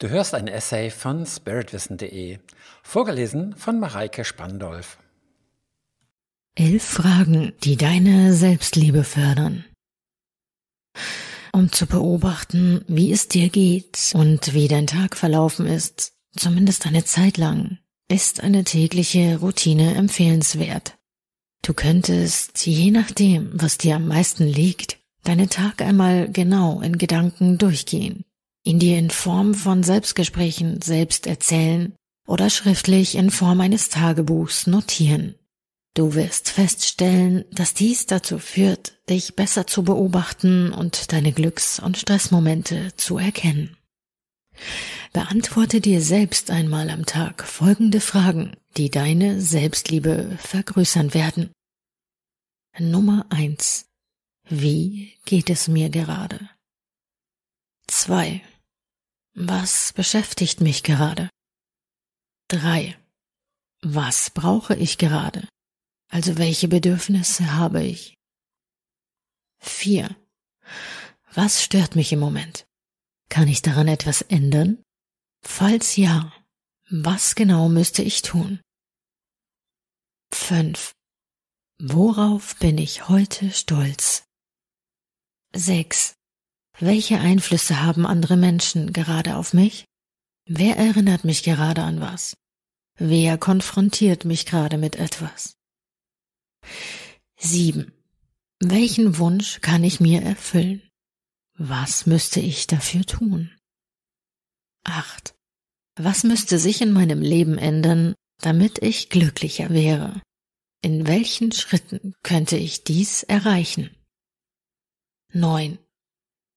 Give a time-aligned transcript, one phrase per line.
[0.00, 2.38] Du hörst ein Essay von spiritwissen.de,
[2.84, 4.96] vorgelesen von Mareike Spandolf.
[6.54, 9.64] Elf Fragen, die deine Selbstliebe fördern.
[11.52, 17.02] Um zu beobachten, wie es dir geht und wie dein Tag verlaufen ist, zumindest eine
[17.04, 17.78] Zeit lang,
[18.08, 20.96] ist eine tägliche Routine empfehlenswert.
[21.62, 27.58] Du könntest, je nachdem, was dir am meisten liegt, deine Tag einmal genau in Gedanken
[27.58, 28.24] durchgehen
[28.68, 31.94] ihn dir in Form von Selbstgesprächen selbst erzählen
[32.26, 35.36] oder schriftlich in Form eines Tagebuchs notieren.
[35.94, 41.96] Du wirst feststellen, dass dies dazu führt, dich besser zu beobachten und deine Glücks- und
[41.96, 43.74] Stressmomente zu erkennen.
[45.14, 51.50] Beantworte dir selbst einmal am Tag folgende Fragen, die deine Selbstliebe vergrößern werden.
[52.78, 53.86] Nummer eins:
[54.46, 56.50] Wie geht es mir gerade?
[57.86, 58.42] Zwei:
[59.40, 61.30] was beschäftigt mich gerade?
[62.48, 62.98] Drei.
[63.82, 65.48] Was brauche ich gerade?
[66.10, 68.14] Also welche Bedürfnisse habe ich?
[69.60, 70.16] Vier.
[71.34, 72.66] Was stört mich im Moment?
[73.28, 74.82] Kann ich daran etwas ändern?
[75.44, 76.32] Falls ja,
[76.90, 78.60] was genau müsste ich tun?
[80.32, 80.94] Fünf.
[81.78, 84.24] Worauf bin ich heute stolz?
[85.54, 86.17] Sechs.
[86.80, 89.84] Welche Einflüsse haben andere Menschen gerade auf mich?
[90.46, 92.36] Wer erinnert mich gerade an was?
[92.96, 95.56] Wer konfrontiert mich gerade mit etwas?
[97.38, 97.92] 7.
[98.60, 100.82] Welchen Wunsch kann ich mir erfüllen?
[101.54, 103.50] Was müsste ich dafür tun?
[104.84, 105.34] 8.
[105.96, 110.22] Was müsste sich in meinem Leben ändern, damit ich glücklicher wäre?
[110.80, 113.90] In welchen Schritten könnte ich dies erreichen?
[115.32, 115.78] 9.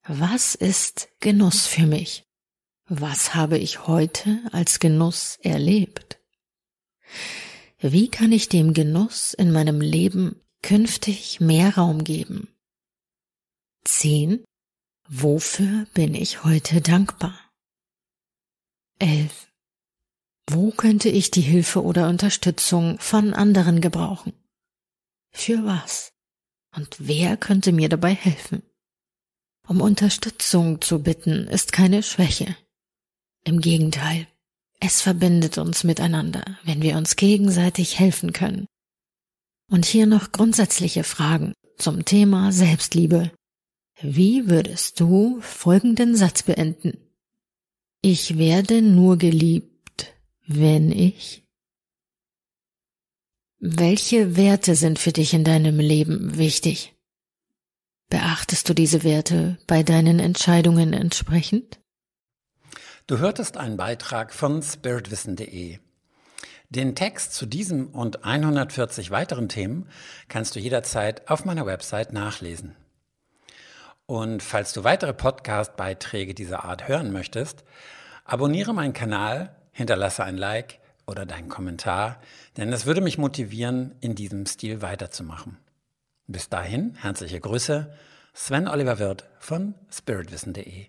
[0.08, 2.26] Was ist Genuss für mich?
[2.88, 6.20] Was habe ich heute als Genuss erlebt?
[7.80, 12.48] Wie kann ich dem Genuss in meinem Leben künftig mehr Raum geben?
[13.84, 14.44] 10.
[15.08, 17.40] Wofür bin ich heute dankbar?
[18.98, 19.52] 11.
[20.50, 24.34] Wo könnte ich die Hilfe oder Unterstützung von anderen gebrauchen?
[25.30, 26.12] Für was?
[26.76, 28.64] Und wer könnte mir dabei helfen?
[29.72, 32.58] Um Unterstützung zu bitten ist keine Schwäche.
[33.46, 34.28] Im Gegenteil,
[34.82, 38.66] es verbindet uns miteinander, wenn wir uns gegenseitig helfen können.
[39.70, 43.32] Und hier noch grundsätzliche Fragen zum Thema Selbstliebe.
[44.02, 46.98] Wie würdest du folgenden Satz beenden?
[48.02, 50.14] Ich werde nur geliebt,
[50.48, 51.46] wenn ich.
[53.60, 56.94] Welche Werte sind für dich in deinem Leben wichtig?
[58.12, 61.80] Beachtest du diese Werte bei deinen Entscheidungen entsprechend?
[63.08, 65.80] Du hörtest einen Beitrag von spiritwissen.de.
[66.70, 69.88] Den Text zu diesem und 140 weiteren Themen
[70.28, 72.76] kannst du jederzeit auf meiner Website nachlesen.
[74.08, 77.64] Und falls du weitere Podcast-Beiträge dieser Art hören möchtest,
[78.26, 82.20] abonniere meinen Kanal, hinterlasse ein Like oder deinen Kommentar,
[82.58, 85.58] denn es würde mich motivieren, in diesem Stil weiterzumachen.
[86.32, 87.92] Bis dahin, herzliche Grüße,
[88.34, 90.86] Sven Oliver Wirth von spiritwissen.de.